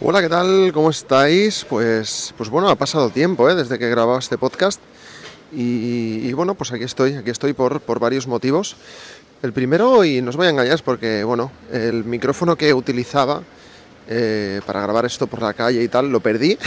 Hola, 0.00 0.20
¿qué 0.20 0.28
tal? 0.28 0.70
¿Cómo 0.72 0.90
estáis? 0.90 1.64
Pues, 1.68 2.34
pues 2.36 2.50
bueno, 2.50 2.68
ha 2.68 2.74
pasado 2.76 3.10
tiempo 3.10 3.48
¿eh? 3.48 3.54
desde 3.54 3.78
que 3.78 3.86
he 3.86 3.90
grabado 3.90 4.18
este 4.18 4.36
podcast 4.38 4.80
y, 5.52 6.26
y 6.28 6.32
bueno, 6.32 6.54
pues 6.54 6.72
aquí 6.72 6.84
estoy, 6.84 7.14
aquí 7.14 7.30
estoy 7.30 7.52
por, 7.52 7.80
por 7.80 8.00
varios 8.00 8.26
motivos. 8.26 8.76
El 9.42 9.52
primero, 9.52 10.04
y 10.04 10.20
no 10.22 10.30
os 10.30 10.36
voy 10.36 10.46
a 10.46 10.50
engañar, 10.50 10.74
es 10.74 10.82
porque 10.82 11.22
bueno, 11.24 11.52
el 11.72 12.04
micrófono 12.04 12.56
que 12.56 12.72
utilizaba 12.74 13.42
eh, 14.08 14.60
para 14.66 14.80
grabar 14.82 15.04
esto 15.06 15.26
por 15.26 15.40
la 15.42 15.52
calle 15.54 15.82
y 15.82 15.88
tal, 15.88 16.10
lo 16.10 16.20
perdí. 16.20 16.58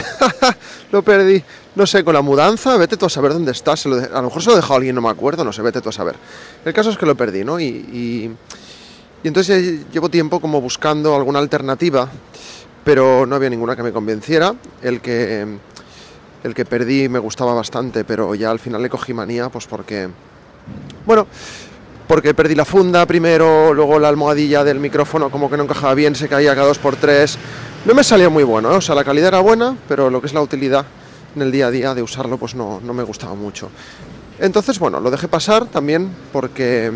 lo 0.92 1.02
perdí. 1.02 1.42
No 1.74 1.86
sé, 1.86 2.02
con 2.04 2.14
la 2.14 2.22
mudanza, 2.22 2.76
vete 2.76 2.96
tú 2.96 3.06
a 3.06 3.10
saber 3.10 3.32
dónde 3.32 3.52
está. 3.52 3.72
A 3.74 3.88
lo 3.88 4.22
mejor 4.24 4.42
se 4.42 4.50
lo 4.50 4.56
dejó 4.56 4.74
alguien, 4.74 4.94
no 4.94 5.00
me 5.02 5.10
acuerdo, 5.10 5.44
no 5.44 5.52
sé, 5.52 5.62
vete 5.62 5.80
tú 5.80 5.88
a 5.90 5.92
saber. 5.92 6.16
El 6.64 6.72
caso 6.72 6.90
es 6.90 6.98
que 6.98 7.06
lo 7.06 7.16
perdí, 7.16 7.44
¿no? 7.44 7.60
Y, 7.60 7.64
y- 7.66 8.30
y 9.20 9.26
entonces 9.26 9.80
llevo 9.92 10.08
tiempo 10.08 10.38
como 10.38 10.60
buscando 10.60 11.16
alguna 11.16 11.40
alternativa, 11.40 12.08
pero 12.88 13.26
no 13.26 13.36
había 13.36 13.50
ninguna 13.50 13.76
que 13.76 13.82
me 13.82 13.92
convenciera. 13.92 14.54
El 14.80 15.02
que, 15.02 15.46
el 16.42 16.54
que 16.54 16.64
perdí 16.64 17.06
me 17.10 17.18
gustaba 17.18 17.52
bastante, 17.52 18.02
pero 18.02 18.34
ya 18.34 18.50
al 18.50 18.58
final 18.58 18.80
le 18.80 18.88
cogí 18.88 19.12
manía, 19.12 19.50
pues 19.50 19.66
porque... 19.66 20.08
Bueno, 21.04 21.26
porque 22.06 22.32
perdí 22.32 22.54
la 22.54 22.64
funda 22.64 23.04
primero, 23.04 23.74
luego 23.74 23.98
la 23.98 24.08
almohadilla 24.08 24.64
del 24.64 24.80
micrófono 24.80 25.30
como 25.30 25.50
que 25.50 25.58
no 25.58 25.64
encajaba 25.64 25.92
bien, 25.92 26.14
se 26.14 26.30
caía 26.30 26.54
cada 26.54 26.68
dos 26.68 26.78
por 26.78 26.96
tres. 26.96 27.36
No 27.84 27.92
me 27.92 28.02
salió 28.02 28.30
muy 28.30 28.42
bueno, 28.42 28.72
¿eh? 28.72 28.76
o 28.76 28.80
sea, 28.80 28.94
la 28.94 29.04
calidad 29.04 29.28
era 29.28 29.40
buena, 29.40 29.76
pero 29.86 30.08
lo 30.08 30.22
que 30.22 30.28
es 30.28 30.32
la 30.32 30.40
utilidad 30.40 30.86
en 31.36 31.42
el 31.42 31.52
día 31.52 31.66
a 31.66 31.70
día 31.70 31.94
de 31.94 32.00
usarlo, 32.00 32.38
pues 32.38 32.54
no, 32.54 32.80
no 32.82 32.94
me 32.94 33.02
gustaba 33.02 33.34
mucho. 33.34 33.68
Entonces, 34.38 34.78
bueno, 34.78 34.98
lo 34.98 35.10
dejé 35.10 35.28
pasar 35.28 35.66
también 35.66 36.08
porque, 36.32 36.90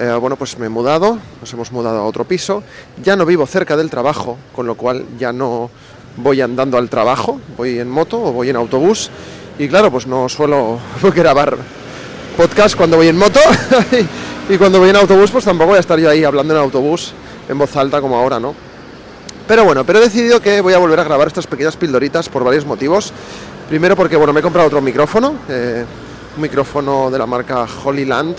eh, 0.00 0.16
bueno, 0.20 0.36
pues 0.36 0.58
me 0.58 0.66
he 0.66 0.68
mudado, 0.68 1.18
nos 1.40 1.52
hemos 1.52 1.72
mudado 1.72 1.98
a 1.98 2.04
otro 2.04 2.24
piso, 2.24 2.62
ya 3.02 3.16
no 3.16 3.26
vivo 3.26 3.46
cerca 3.46 3.76
del 3.76 3.90
trabajo, 3.90 4.38
con 4.54 4.66
lo 4.66 4.74
cual 4.74 5.04
ya 5.18 5.32
no 5.32 5.70
voy 6.16 6.40
andando 6.40 6.78
al 6.78 6.88
trabajo, 6.88 7.40
voy 7.56 7.78
en 7.78 7.90
moto 7.90 8.22
o 8.22 8.32
voy 8.32 8.50
en 8.50 8.56
autobús, 8.56 9.10
y 9.58 9.68
claro, 9.68 9.90
pues 9.90 10.06
no 10.06 10.28
suelo 10.28 10.78
grabar 11.14 11.56
podcast 12.36 12.76
cuando 12.76 12.96
voy 12.96 13.08
en 13.08 13.18
moto 13.18 13.40
y 14.48 14.56
cuando 14.56 14.78
voy 14.78 14.88
en 14.88 14.96
autobús 14.96 15.30
pues 15.30 15.44
tampoco 15.44 15.68
voy 15.68 15.76
a 15.76 15.80
estar 15.80 15.98
yo 15.98 16.08
ahí 16.08 16.24
hablando 16.24 16.54
en 16.54 16.60
autobús 16.60 17.12
en 17.48 17.58
voz 17.58 17.76
alta 17.76 18.00
como 18.00 18.16
ahora, 18.16 18.40
¿no? 18.40 18.54
Pero 19.46 19.64
bueno, 19.64 19.84
pero 19.84 19.98
he 19.98 20.02
decidido 20.02 20.40
que 20.40 20.60
voy 20.60 20.72
a 20.72 20.78
volver 20.78 21.00
a 21.00 21.04
grabar 21.04 21.28
estas 21.28 21.46
pequeñas 21.46 21.76
pildoritas 21.76 22.28
por 22.28 22.44
varios 22.44 22.64
motivos. 22.64 23.12
Primero 23.68 23.96
porque, 23.96 24.16
bueno, 24.16 24.32
me 24.32 24.40
he 24.40 24.42
comprado 24.42 24.68
otro 24.68 24.80
micrófono, 24.80 25.34
eh, 25.48 25.84
un 26.36 26.42
micrófono 26.42 27.10
de 27.10 27.18
la 27.18 27.26
marca 27.26 27.66
Holyland. 27.84 28.36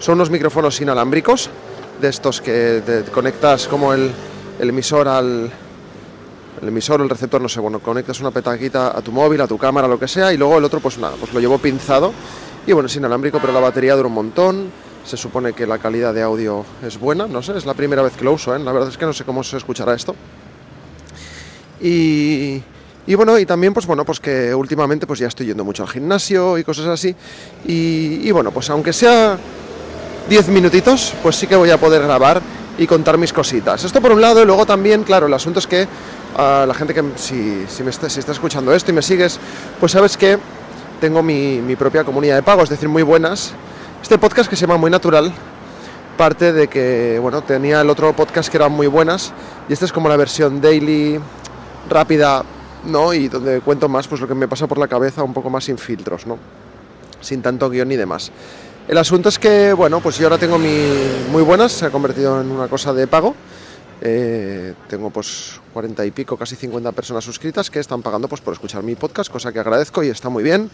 Son 0.00 0.14
unos 0.14 0.30
micrófonos 0.30 0.80
inalámbricos, 0.80 1.50
de 2.00 2.08
estos 2.08 2.40
que 2.40 3.04
conectas 3.12 3.66
como 3.66 3.92
el, 3.92 4.12
emisor 4.60 5.08
al, 5.08 5.50
el 6.62 6.68
emisor 6.68 7.00
el 7.00 7.08
receptor, 7.08 7.40
no 7.40 7.48
sé, 7.48 7.58
bueno, 7.58 7.80
conectas 7.80 8.20
una 8.20 8.30
petaquita 8.30 8.96
a 8.96 9.02
tu 9.02 9.10
móvil, 9.10 9.40
a 9.40 9.48
tu 9.48 9.58
cámara, 9.58 9.88
lo 9.88 9.98
que 9.98 10.06
sea, 10.06 10.32
y 10.32 10.36
luego 10.36 10.58
el 10.58 10.64
otro, 10.64 10.78
pues 10.78 10.98
nada, 10.98 11.16
pues 11.18 11.32
lo 11.34 11.40
llevo 11.40 11.58
pinzado. 11.58 12.12
Y 12.66 12.72
bueno, 12.72 12.86
es 12.86 12.94
inalámbrico, 12.94 13.40
pero 13.40 13.52
la 13.52 13.60
batería 13.60 13.96
dura 13.96 14.08
un 14.08 14.14
montón. 14.14 14.70
Se 15.04 15.16
supone 15.16 15.52
que 15.52 15.66
la 15.66 15.78
calidad 15.78 16.14
de 16.14 16.22
audio 16.22 16.64
es 16.86 16.98
buena, 16.98 17.26
no 17.26 17.42
sé, 17.42 17.56
es 17.56 17.66
la 17.66 17.74
primera 17.74 18.02
vez 18.02 18.14
que 18.14 18.24
lo 18.24 18.32
uso, 18.32 18.54
¿eh? 18.54 18.58
la 18.58 18.72
verdad 18.72 18.90
es 18.90 18.98
que 18.98 19.06
no 19.06 19.12
sé 19.12 19.24
cómo 19.24 19.42
se 19.42 19.56
escuchará 19.56 19.94
esto. 19.94 20.14
Y, 21.80 22.62
y 23.06 23.14
bueno, 23.14 23.38
y 23.38 23.46
también, 23.46 23.72
pues 23.72 23.86
bueno, 23.86 24.04
pues 24.04 24.20
que 24.20 24.54
últimamente 24.54 25.06
pues 25.06 25.18
ya 25.18 25.28
estoy 25.28 25.46
yendo 25.46 25.64
mucho 25.64 25.82
al 25.82 25.88
gimnasio 25.88 26.58
y 26.58 26.62
cosas 26.64 26.86
así. 26.86 27.16
Y, 27.66 28.28
y 28.28 28.30
bueno, 28.32 28.50
pues 28.50 28.68
aunque 28.70 28.92
sea 28.92 29.38
10 30.28 30.48
minutitos, 30.48 31.14
pues 31.22 31.36
sí 31.36 31.46
que 31.46 31.56
voy 31.56 31.70
a 31.70 31.78
poder 31.78 32.02
grabar 32.02 32.42
y 32.76 32.86
contar 32.86 33.16
mis 33.18 33.32
cositas. 33.32 33.84
Esto 33.84 34.00
por 34.00 34.12
un 34.12 34.20
lado, 34.20 34.42
y 34.42 34.46
luego 34.46 34.66
también, 34.66 35.02
claro, 35.02 35.26
el 35.26 35.34
asunto 35.34 35.58
es 35.58 35.66
que 35.66 35.88
a 36.36 36.64
la 36.66 36.74
gente 36.74 36.94
que 36.94 37.02
si, 37.16 37.64
si 37.66 37.82
está 37.82 38.32
escuchando 38.32 38.72
esto 38.74 38.90
y 38.90 38.94
me 38.94 39.02
sigues, 39.02 39.40
pues 39.80 39.92
sabes 39.92 40.16
que 40.16 40.38
tengo 41.00 41.22
mi, 41.22 41.60
mi 41.60 41.76
propia 41.76 42.04
comunidad 42.04 42.36
de 42.36 42.42
pago, 42.42 42.62
es 42.62 42.68
decir, 42.68 42.88
muy 42.88 43.02
buenas. 43.02 43.52
Este 44.02 44.18
podcast 44.18 44.48
que 44.50 44.56
se 44.56 44.62
llama 44.62 44.76
Muy 44.76 44.90
Natural 44.90 45.32
parte 46.18 46.52
de 46.52 46.68
que, 46.68 47.18
bueno, 47.22 47.42
tenía 47.42 47.80
el 47.80 47.88
otro 47.88 48.12
podcast 48.12 48.50
que 48.50 48.56
eran 48.58 48.72
muy 48.72 48.88
buenas 48.88 49.32
y 49.68 49.72
esta 49.72 49.86
es 49.86 49.92
como 49.92 50.08
la 50.08 50.16
versión 50.16 50.60
daily, 50.60 51.18
rápida, 51.88 52.44
¿no? 52.84 53.14
Y 53.14 53.28
donde 53.28 53.60
cuento 53.60 53.88
más 53.88 54.08
pues 54.08 54.20
lo 54.20 54.28
que 54.28 54.34
me 54.34 54.48
pasa 54.48 54.66
por 54.66 54.78
la 54.78 54.88
cabeza, 54.88 55.22
un 55.22 55.32
poco 55.32 55.48
más 55.48 55.64
sin 55.64 55.78
filtros, 55.78 56.26
¿no? 56.26 56.36
Sin 57.20 57.40
tanto 57.40 57.70
guion 57.70 57.88
ni 57.88 57.96
demás. 57.96 58.32
El 58.88 58.96
asunto 58.96 59.28
es 59.28 59.38
que, 59.38 59.74
bueno, 59.74 60.00
pues 60.00 60.16
yo 60.16 60.24
ahora 60.24 60.38
tengo 60.38 60.58
mi 60.58 60.88
muy 61.30 61.42
buenas, 61.42 61.72
se 61.72 61.84
ha 61.84 61.90
convertido 61.90 62.40
en 62.40 62.50
una 62.50 62.68
cosa 62.68 62.94
de 62.94 63.06
pago. 63.06 63.34
Eh, 64.00 64.72
tengo 64.88 65.10
pues 65.10 65.60
40 65.74 66.06
y 66.06 66.10
pico, 66.10 66.38
casi 66.38 66.56
50 66.56 66.92
personas 66.92 67.22
suscritas 67.22 67.68
que 67.68 67.80
están 67.80 68.00
pagando 68.00 68.28
pues 68.28 68.40
por 68.40 68.54
escuchar 68.54 68.82
mi 68.82 68.94
podcast, 68.94 69.30
cosa 69.30 69.52
que 69.52 69.58
agradezco 69.58 70.04
y 70.04 70.08
está 70.08 70.28
muy 70.28 70.44
bien 70.44 70.70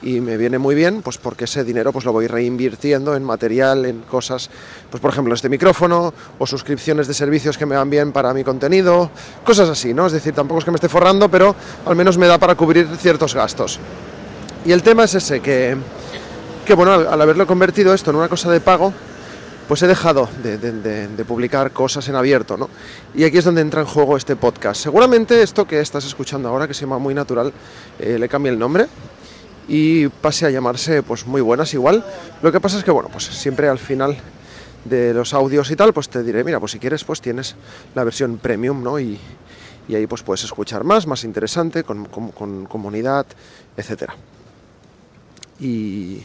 y 0.00 0.20
me 0.20 0.38
viene 0.38 0.58
muy 0.58 0.74
bien 0.74 1.02
pues 1.02 1.18
porque 1.18 1.44
ese 1.44 1.64
dinero 1.64 1.92
pues 1.92 2.06
lo 2.06 2.12
voy 2.12 2.26
reinvirtiendo 2.26 3.14
en 3.14 3.22
material, 3.24 3.84
en 3.84 4.00
cosas, 4.00 4.48
pues 4.90 5.02
por 5.02 5.12
ejemplo 5.12 5.34
este 5.34 5.50
micrófono 5.50 6.14
o 6.38 6.46
suscripciones 6.46 7.06
de 7.08 7.14
servicios 7.14 7.58
que 7.58 7.66
me 7.66 7.76
van 7.76 7.90
bien 7.90 8.10
para 8.10 8.32
mi 8.32 8.42
contenido, 8.42 9.10
cosas 9.44 9.68
así, 9.68 9.92
¿no? 9.92 10.06
Es 10.06 10.12
decir, 10.12 10.32
tampoco 10.32 10.60
es 10.60 10.64
que 10.64 10.70
me 10.70 10.76
esté 10.76 10.88
forrando, 10.88 11.28
pero 11.28 11.54
al 11.84 11.94
menos 11.94 12.16
me 12.16 12.26
da 12.26 12.38
para 12.38 12.54
cubrir 12.54 12.88
ciertos 12.96 13.34
gastos. 13.34 13.78
Y 14.64 14.72
el 14.72 14.82
tema 14.82 15.04
es 15.04 15.14
ese, 15.14 15.40
que, 15.40 15.76
que 16.66 16.74
bueno, 16.74 16.92
al, 16.92 17.06
al 17.06 17.20
haberlo 17.20 17.46
convertido 17.46 17.92
esto 17.94 18.10
en 18.10 18.16
una 18.16 18.28
cosa 18.28 18.50
de 18.50 18.60
pago, 18.60 18.92
pues 19.68 19.82
he 19.82 19.86
dejado 19.86 20.28
de, 20.42 21.24
publicar 21.26 21.70
cosas 21.70 22.06
en 22.08 22.16
abierto, 22.16 22.56
¿no? 22.56 22.68
Y 23.14 23.24
aquí 23.24 23.38
es 23.38 23.44
donde 23.44 23.60
entra 23.62 23.80
en 23.80 23.86
juego 23.86 24.16
este 24.16 24.36
podcast. 24.36 24.82
Seguramente 24.82 25.40
esto 25.42 25.66
que 25.66 25.80
estás 25.80 26.04
escuchando 26.04 26.48
ahora, 26.48 26.68
que 26.68 26.74
se 26.74 26.82
llama 26.82 26.98
Muy 26.98 27.14
Natural, 27.14 27.52
eh, 27.98 28.18
le 28.18 28.28
cambie 28.28 28.52
el 28.52 28.58
nombre 28.58 28.86
y 29.68 30.08
pase 30.08 30.44
a 30.46 30.50
llamarse 30.50 31.02
pues 31.02 31.26
Muy 31.26 31.40
Buenas 31.40 31.72
igual. 31.74 32.04
Lo 32.42 32.52
que 32.52 32.60
pasa 32.60 32.78
es 32.78 32.84
que, 32.84 32.90
bueno, 32.90 33.08
pues 33.10 33.24
siempre 33.24 33.68
al 33.68 33.78
final 33.78 34.16
de 34.84 35.14
los 35.14 35.32
audios 35.32 35.70
y 35.70 35.76
tal, 35.76 35.92
pues 35.94 36.08
te 36.08 36.22
diré, 36.22 36.42
mira, 36.44 36.58
pues 36.60 36.72
si 36.72 36.78
quieres, 36.78 37.04
pues 37.04 37.20
tienes 37.20 37.54
la 37.94 38.04
versión 38.04 38.38
premium, 38.38 38.82
¿no? 38.82 38.98
Y, 38.98 39.18
y 39.88 39.94
ahí 39.94 40.06
pues 40.06 40.22
puedes 40.22 40.42
escuchar 40.44 40.84
más, 40.84 41.06
más 41.06 41.24
interesante, 41.24 41.84
con, 41.84 42.06
con- 42.06 42.32
con 42.32 42.66
comunidad, 42.66 43.24
etcétera. 43.76 44.16
Y, 45.60 46.22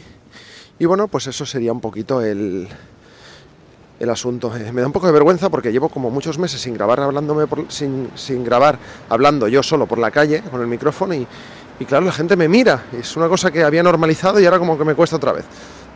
y 0.78 0.84
bueno, 0.86 1.08
pues 1.08 1.26
eso 1.26 1.44
sería 1.46 1.72
un 1.72 1.80
poquito 1.80 2.20
el, 2.22 2.68
el 4.00 4.10
asunto. 4.10 4.50
Me 4.72 4.80
da 4.80 4.86
un 4.86 4.92
poco 4.92 5.06
de 5.06 5.12
vergüenza 5.12 5.48
porque 5.50 5.72
llevo 5.72 5.88
como 5.88 6.10
muchos 6.10 6.38
meses 6.38 6.60
sin 6.60 6.74
grabar 6.74 7.00
hablándome 7.00 7.46
por- 7.46 7.70
sin, 7.70 8.10
sin 8.14 8.44
grabar 8.44 8.78
hablando 9.08 9.48
yo 9.48 9.62
solo 9.62 9.86
por 9.86 9.98
la 9.98 10.10
calle 10.10 10.42
con 10.50 10.60
el 10.60 10.66
micrófono 10.66 11.14
y, 11.14 11.26
y 11.80 11.84
claro, 11.84 12.06
la 12.06 12.12
gente 12.12 12.36
me 12.36 12.48
mira. 12.48 12.84
Es 12.92 13.16
una 13.16 13.28
cosa 13.28 13.50
que 13.50 13.62
había 13.62 13.82
normalizado 13.82 14.40
y 14.40 14.44
ahora 14.44 14.58
como 14.58 14.76
que 14.78 14.84
me 14.84 14.94
cuesta 14.94 15.16
otra 15.16 15.32
vez. 15.32 15.44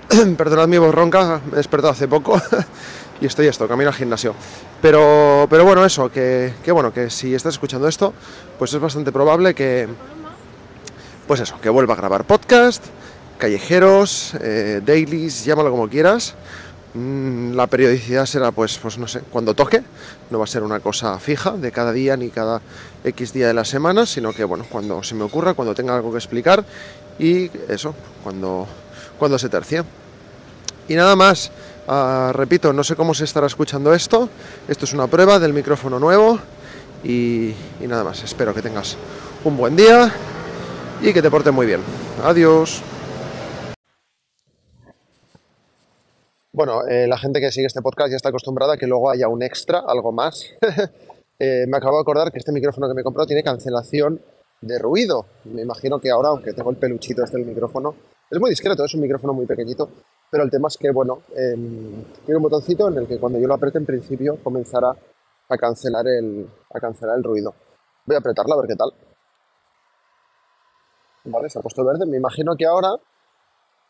Perdonad 0.37 0.69
mi 0.69 0.78
voz 0.78 0.94
ronca, 0.94 1.41
me 1.47 1.53
he 1.54 1.56
despertado 1.56 1.92
hace 1.92 2.09
poco 2.09 2.41
y 3.21 3.26
estoy 3.26 3.47
esto, 3.47 3.69
camino 3.69 3.88
al 3.91 3.94
gimnasio. 3.94 4.34
Pero, 4.81 5.47
pero 5.48 5.65
bueno, 5.65 5.84
eso, 5.84 6.10
que, 6.10 6.54
que 6.65 6.72
bueno, 6.72 6.92
que 6.92 7.09
si 7.09 7.34
estás 7.34 7.54
escuchando 7.54 7.87
esto, 7.87 8.12
pues 8.59 8.75
es 8.75 8.81
bastante 8.81 9.12
probable 9.12 9.54
que, 9.54 9.87
pues 11.28 11.38
eso, 11.41 11.54
que 11.60 11.69
vuelva 11.71 11.94
a 11.94 11.97
grabar 11.97 12.25
podcast, 12.25 12.84
callejeros, 13.42 14.34
eh, 14.41 14.80
dailies, 14.86 15.44
llámalo 15.44 15.72
como 15.72 15.88
quieras. 15.88 16.34
Mm, 16.94 17.54
La 17.56 17.66
periodicidad 17.66 18.25
será, 18.25 18.53
pues, 18.53 18.78
pues 18.78 18.98
no 18.98 19.08
sé, 19.08 19.20
cuando 19.32 19.53
toque. 19.53 19.82
No 20.30 20.38
va 20.38 20.44
a 20.44 20.47
ser 20.47 20.62
una 20.62 20.78
cosa 20.78 21.19
fija 21.19 21.50
de 21.50 21.72
cada 21.72 21.91
día 21.91 22.16
ni 22.16 22.28
cada 22.30 22.60
X 23.03 23.32
día 23.32 23.48
de 23.48 23.54
la 23.54 23.64
semana, 23.64 24.06
sino 24.06 24.32
que, 24.32 24.44
bueno, 24.44 24.64
cuando 24.70 25.03
se 25.03 25.16
me 25.16 25.25
ocurra, 25.25 25.54
cuando 25.54 25.75
tenga 25.75 25.97
algo 25.97 26.12
que 26.12 26.19
explicar 26.19 26.64
y 27.19 27.50
eso, 27.69 27.97
cuando, 28.22 28.69
cuando 29.19 29.36
se 29.41 29.48
tercie. 29.48 29.82
Y 30.86 30.94
nada 30.94 31.16
más, 31.16 31.50
ah, 31.88 32.30
repito, 32.32 32.72
no 32.72 32.84
sé 32.84 32.94
cómo 32.94 33.12
se 33.12 33.24
estará 33.24 33.48
escuchando 33.48 33.92
esto. 33.92 34.28
Esto 34.69 34.84
es 34.84 34.92
una 34.92 35.09
prueba 35.09 35.41
del 35.41 35.53
micrófono 35.53 35.98
nuevo 35.98 36.38
y, 37.03 37.54
y 37.80 37.89
nada 37.89 38.04
más. 38.04 38.22
Espero 38.22 38.54
que 38.54 38.62
tengas 38.62 38.97
un 39.42 39.56
buen 39.56 39.74
día 39.74 40.15
y 41.00 41.12
que 41.12 41.21
te 41.21 41.28
portes 41.28 41.53
muy 41.53 41.66
bien. 41.66 41.80
Adiós. 42.24 42.83
Bueno, 46.64 46.86
eh, 46.86 47.09
la 47.09 47.18
gente 47.18 47.41
que 47.41 47.50
sigue 47.50 47.66
este 47.66 47.82
podcast 47.82 48.10
ya 48.10 48.14
está 48.14 48.28
acostumbrada 48.28 48.74
a 48.74 48.76
que 48.76 48.86
luego 48.86 49.10
haya 49.10 49.26
un 49.26 49.42
extra, 49.42 49.82
algo 49.84 50.12
más. 50.12 50.47
Eh, 51.38 51.66
me 51.66 51.76
acabo 51.76 51.97
de 51.97 52.03
acordar 52.03 52.30
que 52.30 52.38
este 52.38 52.53
micrófono 52.53 52.86
que 52.86 52.94
me 52.94 53.00
he 53.00 53.04
comprado 53.04 53.26
tiene 53.26 53.42
cancelación 53.42 54.20
de 54.60 54.78
ruido. 54.78 55.26
Me 55.47 55.62
imagino 55.62 55.98
que 55.98 56.09
ahora, 56.09 56.28
aunque 56.28 56.53
tengo 56.53 56.70
el 56.70 56.76
peluchito 56.76 57.24
este 57.24 57.36
del 57.36 57.47
micrófono, 57.47 57.97
es 58.30 58.38
muy 58.38 58.48
discreto, 58.48 58.84
es 58.84 58.94
un 58.94 59.00
micrófono 59.00 59.32
muy 59.32 59.44
pequeñito, 59.44 59.88
pero 60.30 60.44
el 60.44 60.50
tema 60.50 60.68
es 60.68 60.76
que, 60.78 60.92
bueno, 60.92 61.22
em, 61.34 62.04
tiene 62.24 62.36
un 62.36 62.44
botoncito 62.44 62.86
en 62.86 62.98
el 62.98 63.08
que 63.08 63.18
cuando 63.18 63.41
yo 63.41 63.48
lo 63.48 63.54
apriete 63.54 63.78
en 63.78 63.86
principio 63.86 64.38
comenzará 64.41 64.94
a 65.48 65.56
cancelar 65.56 66.06
el, 66.06 66.48
a 66.70 66.78
cancelar 66.78 67.16
el 67.16 67.24
ruido. 67.24 67.56
Voy 68.06 68.15
a 68.15 68.20
apretarla 68.20 68.54
a 68.54 68.58
ver 68.58 68.68
qué 68.68 68.76
tal. 68.76 68.92
Vale, 71.24 71.50
se 71.50 71.58
ha 71.58 71.62
puesto 71.62 71.84
verde. 71.84 72.06
Me 72.06 72.18
imagino 72.18 72.54
que 72.54 72.66
ahora, 72.66 72.91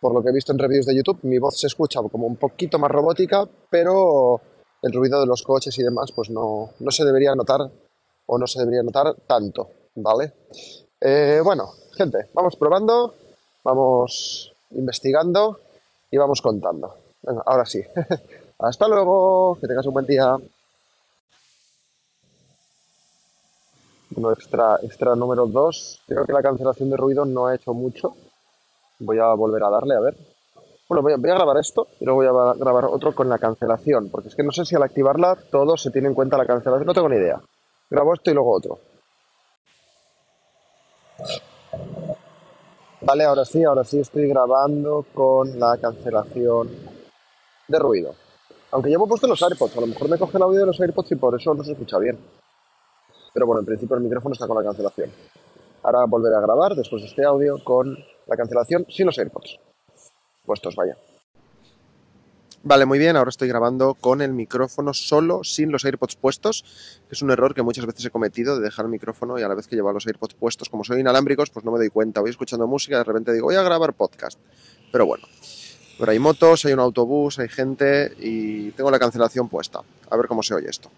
por 0.02 0.12
lo 0.12 0.20
que 0.20 0.31
he 0.31 0.32
visto 0.32 0.50
en 0.50 0.58
reviews 0.58 0.84
de 0.84 0.96
YouTube, 0.96 1.20
mi 1.22 1.38
voz 1.38 1.60
se 1.60 1.69
escucha 1.69 2.00
como 2.10 2.26
un 2.26 2.34
poquito 2.34 2.76
más 2.76 2.90
robótica, 2.90 3.49
pero 3.70 4.40
el 4.82 4.93
ruido 4.93 5.20
de 5.20 5.26
los 5.26 5.44
coches 5.44 5.78
y 5.78 5.84
demás, 5.84 6.10
pues 6.10 6.28
no, 6.28 6.70
no 6.81 6.90
se 6.90 7.04
debería 7.04 7.37
notar 7.37 7.60
o 8.26 8.37
no 8.37 8.49
se 8.49 8.58
debería 8.58 8.82
notar 8.82 9.14
tanto, 9.28 9.70
¿vale? 9.94 10.32
Eh, 11.00 11.40
bueno, 11.44 11.70
gente, 11.96 12.31
vamos 12.34 12.56
probando, 12.56 13.14
vamos 13.62 14.52
investigando 14.72 15.60
y 16.10 16.16
vamos 16.16 16.43
contando. 16.43 16.96
Ahora 17.46 17.64
sí. 17.64 17.81
Hasta 18.58 18.88
luego, 18.88 19.56
que 19.60 19.69
tengas 19.69 19.87
un 19.87 19.94
buen 19.94 20.06
día. 20.06 20.37
Bueno, 24.10 24.32
extra, 24.32 24.81
extra 24.82 25.14
número 25.14 25.46
2. 25.46 26.02
Creo 26.08 26.25
que 26.25 26.32
la 26.32 26.43
cancelación 26.43 26.90
de 26.90 26.96
ruido 26.96 27.25
no 27.25 27.46
ha 27.46 27.54
hecho 27.54 27.72
mucho. 27.72 28.16
Voy 29.02 29.19
a 29.19 29.34
volver 29.34 29.62
a 29.64 29.70
darle, 29.70 29.96
a 29.96 30.00
ver. 30.00 30.16
Bueno, 30.88 31.02
voy 31.02 31.12
a, 31.12 31.34
grabar 31.34 31.56
esto 31.58 31.88
y 32.00 32.04
luego 32.04 32.19
voy 32.19 32.26
a 32.26 32.54
grabar 32.54 32.84
otro 32.84 33.14
con 33.14 33.28
la 33.28 33.38
cancelación, 33.38 34.10
porque 34.10 34.28
es 34.28 34.34
que 34.34 34.43
no 34.43 34.52
sé 34.52 34.64
si 34.64 34.76
al 34.76 34.82
activarla 34.82 35.37
todo 35.50 35.76
se 35.76 35.90
tiene 35.90 36.08
en 36.08 36.14
cuenta 36.14 36.37
la 36.37 36.46
cancelación, 36.46 36.87
no 36.87 36.94
tengo 36.94 37.08
ni 37.08 37.16
idea. 37.16 37.40
Grabo 37.90 38.14
esto 38.14 38.31
y 38.31 38.34
luego 38.34 38.52
otro. 38.52 38.78
Vale, 43.00 43.25
ahora 43.25 43.44
sí, 43.44 43.64
ahora 43.64 43.84
sí 43.84 43.99
estoy 43.99 44.28
grabando 44.28 45.04
con 45.12 45.58
la 45.58 45.76
cancelación 45.78 46.69
de 47.69 47.78
ruido. 47.78 48.14
Aunque 48.70 48.90
llevo 48.90 49.08
puesto 49.08 49.26
los 49.26 49.43
AirPods, 49.43 49.76
a 49.76 49.81
lo 49.81 49.87
mejor 49.88 50.08
me 50.08 50.19
coge 50.19 50.37
el 50.37 50.43
audio 50.43 50.60
de 50.60 50.66
los 50.66 50.81
AirPods 50.81 51.12
y 51.12 51.16
por 51.16 51.34
eso 51.38 51.52
no 51.54 51.64
se 51.64 51.72
escucha 51.72 51.99
bien. 51.99 52.19
Pero 53.34 53.46
bueno, 53.46 53.60
en 53.60 53.66
principio 53.66 53.96
el 53.96 54.02
micrófono 54.02 54.34
está 54.34 54.46
con 54.46 54.56
la 54.56 54.62
cancelación. 54.62 55.10
Ahora 55.82 56.05
volveré 56.06 56.37
a 56.37 56.40
grabar 56.40 56.75
después 56.75 57.02
de 57.02 57.08
este 57.08 57.25
audio 57.25 57.62
con 57.62 57.99
la 58.26 58.37
cancelación 58.37 58.87
sin 58.88 59.06
los 59.06 59.19
AirPods. 59.19 59.58
Puestos, 60.44 60.76
vaya. 60.76 60.96
Vale, 62.64 62.87
muy 62.87 63.00
bien, 63.00 63.17
ahora 63.17 63.31
estoy 63.31 63.49
grabando 63.49 63.94
con 63.94 64.23
el 64.23 64.32
micrófono 64.32 64.94
solo, 64.94 65.43
sin 65.43 65.73
los 65.73 65.84
AirPods 65.84 66.14
puestos, 66.14 66.64
es 67.11 67.20
un 67.20 67.32
error 67.32 67.55
que 67.55 67.62
muchas 67.62 67.87
veces 67.87 68.05
he 68.05 68.11
cometido 68.11 68.56
de 68.56 68.62
dejar 68.62 68.84
el 68.84 68.90
micrófono 68.93 69.37
y 69.37 69.43
a 69.43 69.49
la 69.49 69.56
vez 69.56 69.67
que 69.67 69.75
llevo 69.75 69.93
los 69.93 70.06
AirPods 70.06 70.34
puestos, 70.34 70.69
como 70.69 70.84
soy 70.84 71.00
inalámbricos, 71.00 71.50
pues 71.50 71.64
no 71.64 71.73
me 71.73 71.79
doy 71.79 71.88
cuenta, 71.88 72.20
voy 72.20 72.31
escuchando 72.31 72.69
música 72.69 72.94
y 72.94 72.99
de 72.99 73.05
repente 73.05 73.32
digo, 73.32 73.46
voy 73.46 73.56
a 73.56 73.62
grabar 73.62 73.94
podcast. 73.94 74.38
Pero 74.93 75.06
bueno, 75.06 75.25
pero 75.99 76.12
hay 76.12 76.20
motos, 76.20 76.64
hay 76.64 76.73
un 76.73 76.78
autobús, 76.78 77.40
hay 77.40 77.49
gente 77.49 78.12
y 78.20 78.70
tengo 78.73 78.93
la 78.93 79.00
cancelación 79.00 79.49
puesta. 79.49 79.81
A 80.08 80.17
ver 80.17 80.26
cómo 80.28 80.44
se 80.44 80.55
oye 80.55 80.70
esto. 80.70 80.88